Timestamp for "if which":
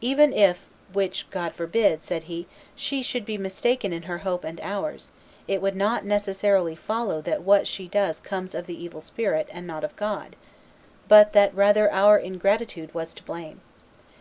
0.32-1.30